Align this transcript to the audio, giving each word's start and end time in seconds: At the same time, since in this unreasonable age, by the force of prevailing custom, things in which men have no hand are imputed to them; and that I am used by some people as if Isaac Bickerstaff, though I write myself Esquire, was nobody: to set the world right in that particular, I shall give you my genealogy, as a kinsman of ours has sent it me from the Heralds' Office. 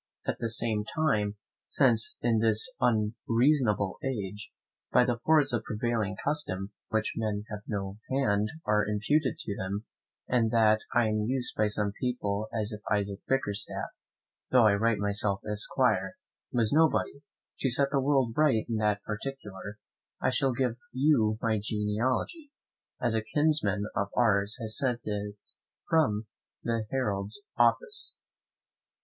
At 0.25 0.39
the 0.39 0.49
same 0.49 0.83
time, 0.95 1.35
since 1.67 2.17
in 2.23 2.39
this 2.39 2.73
unreasonable 2.81 3.99
age, 4.03 4.49
by 4.91 5.05
the 5.05 5.19
force 5.19 5.53
of 5.53 5.61
prevailing 5.63 6.15
custom, 6.23 6.69
things 6.69 6.71
in 6.91 6.97
which 6.97 7.13
men 7.17 7.43
have 7.51 7.59
no 7.67 7.99
hand 8.09 8.49
are 8.65 8.83
imputed 8.83 9.37
to 9.37 9.55
them; 9.55 9.85
and 10.27 10.49
that 10.49 10.79
I 10.91 11.05
am 11.09 11.25
used 11.27 11.55
by 11.55 11.67
some 11.67 11.91
people 11.91 12.47
as 12.51 12.71
if 12.71 12.81
Isaac 12.91 13.19
Bickerstaff, 13.27 13.91
though 14.49 14.65
I 14.65 14.73
write 14.73 14.97
myself 14.97 15.41
Esquire, 15.47 16.17
was 16.51 16.73
nobody: 16.73 17.21
to 17.59 17.69
set 17.69 17.91
the 17.91 18.01
world 18.01 18.33
right 18.35 18.65
in 18.67 18.77
that 18.77 19.03
particular, 19.03 19.77
I 20.19 20.31
shall 20.31 20.53
give 20.53 20.77
you 20.91 21.37
my 21.43 21.59
genealogy, 21.61 22.51
as 22.99 23.13
a 23.13 23.21
kinsman 23.21 23.85
of 23.95 24.07
ours 24.17 24.57
has 24.61 24.75
sent 24.75 25.01
it 25.03 25.11
me 25.11 25.35
from 25.87 26.25
the 26.63 26.87
Heralds' 26.89 27.41
Office. 27.55 28.15